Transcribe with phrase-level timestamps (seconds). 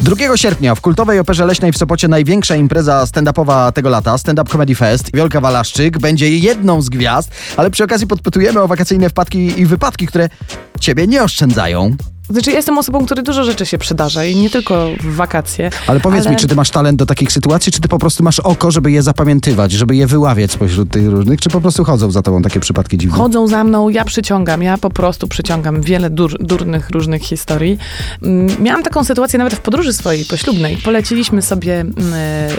[0.00, 4.50] 2 sierpnia w kultowej Operze Leśnej w Sopocie największa impreza stand-upowa tego lata, Stand Up
[4.50, 5.10] Comedy Fest.
[5.14, 10.06] Wiolka Walaszczyk będzie jedną z gwiazd, ale przy okazji podpytujemy o wakacyjne wpadki i wypadki,
[10.06, 10.28] które
[10.80, 11.96] ciebie nie oszczędzają.
[12.30, 15.70] Znaczy, ja jestem osobą, której dużo rzeczy się przydarza i nie tylko w wakacje.
[15.86, 18.40] Ale powiedz mi, czy ty masz talent do takich sytuacji, czy ty po prostu masz
[18.40, 22.22] oko, żeby je zapamiętywać, żeby je wyławiać spośród tych różnych, czy po prostu chodzą za
[22.22, 23.16] tobą takie przypadki dziwne?
[23.18, 27.78] Chodzą za mną, ja przyciągam, ja po prostu przyciągam wiele dur, durnych różnych historii.
[28.22, 30.76] Mm, Miałam taką sytuację nawet w podróży swojej poślubnej.
[30.76, 31.94] Poleciliśmy sobie mm,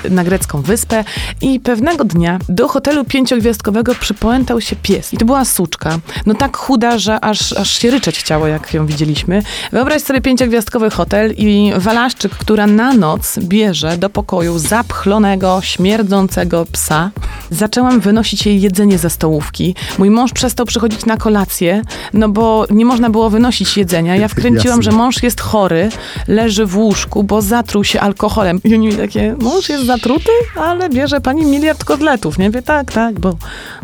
[0.05, 1.03] e, na grecką wyspę
[1.41, 5.13] i pewnego dnia do hotelu pięciogwiazdkowego przypłętał się pies.
[5.13, 5.99] I to była suczka.
[6.25, 9.41] No tak chuda, że aż, aż się ryczeć chciało, jak ją widzieliśmy.
[9.71, 17.11] Wyobraź sobie pięciogwiazdkowy hotel i Walaszczyk, która na noc bierze do pokoju zapchlonego, śmierdzącego psa.
[17.51, 19.75] Zaczęłam wynosić jej jedzenie ze stołówki.
[19.97, 21.81] Mój mąż przestał przychodzić na kolację,
[22.13, 24.15] no bo nie można było wynosić jedzenia.
[24.15, 24.91] Ja wkręciłam, Jasne.
[24.91, 25.89] że mąż jest chory,
[26.27, 28.59] leży w łóżku, bo zatruł się alkoholem.
[28.63, 32.37] I oni mi takie, mąż jest zatruty, ale bierze pani miliard kotletów.
[32.37, 33.35] Nie wie, tak, tak, bo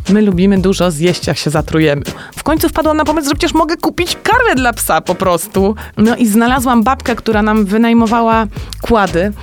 [0.09, 2.01] my lubimy dużo zjeść, jak się zatrujemy.
[2.35, 5.75] W końcu wpadłam na pomysł, że przecież mogę kupić karmę dla psa po prostu.
[5.97, 8.47] No i znalazłam babkę, która nam wynajmowała
[8.81, 9.33] kłady.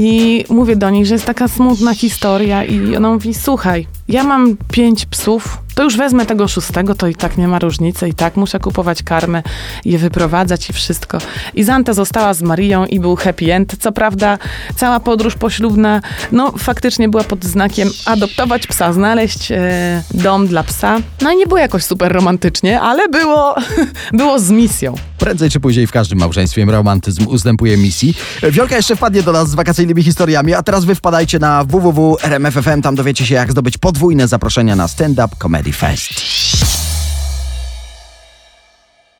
[0.00, 4.56] I mówię do niej, że jest taka smutna historia i ona mówi, słuchaj, ja mam
[4.70, 8.36] pięć psów, to już wezmę tego szóstego, to i tak nie ma różnicy, i tak
[8.36, 9.42] muszę kupować karmę,
[9.84, 11.18] je wyprowadzać i wszystko.
[11.54, 13.76] I Zanta została z Marią i był happy end.
[13.80, 14.38] Co prawda,
[14.76, 16.00] cała podróż poślubna,
[16.32, 20.96] no faktycznie była pod znakiem adoptować psa, znaleźć e, dom dla psa.
[21.22, 23.54] No i nie było jakoś super romantycznie, ale było,
[24.18, 24.94] było z misją.
[25.18, 28.14] Prędzej czy później w każdym małżeństwie romantyzm ustępuje misji.
[28.50, 32.94] Wiolka jeszcze wpadnie do nas z wakacyjnymi historiami, a teraz wy wpadajcie na www.rmf.fm, tam
[32.94, 36.87] dowiecie się jak zdobyć podwójne zaproszenia na Stand Up Comedy 31st.